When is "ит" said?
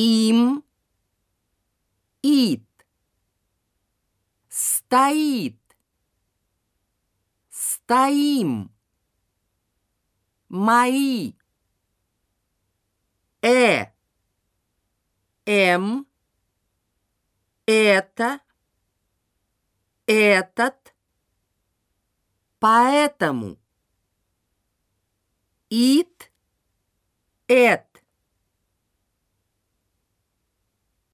2.22-2.86, 25.70-26.30